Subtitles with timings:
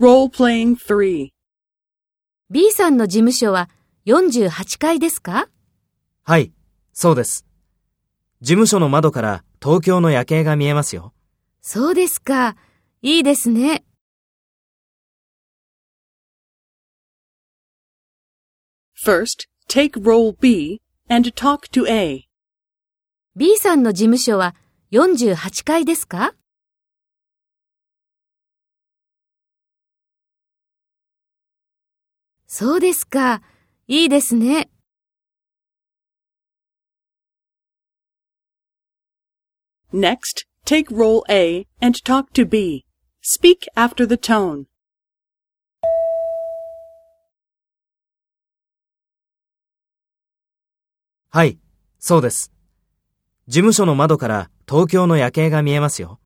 [0.00, 1.28] Role-playing 3.
[2.48, 3.68] B さんの事務所は
[4.06, 5.50] 48階ですか？
[6.22, 6.54] はい、
[6.94, 7.44] そうです。
[8.40, 11.12] 事務所の窓から東京の夜景が見えますよ。
[11.60, 12.56] そうですか。
[13.02, 13.84] いいですね。
[19.04, 20.80] First, take role B
[21.10, 22.26] and talk to A.
[23.36, 24.54] B さんの事務所は
[24.92, 26.32] 48階ですか？
[32.52, 33.42] そうですか。
[33.86, 34.70] いいですね。
[39.92, 42.84] Next, take role A and talk to B.
[43.22, 44.64] Speak after the tone.
[51.30, 51.60] はい、
[52.00, 52.52] そうです。
[53.46, 56.19] 事務所の窓から東京の夜景が見えますよ。